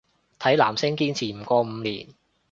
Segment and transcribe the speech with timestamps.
[0.39, 2.07] 睇男星堅持唔過五年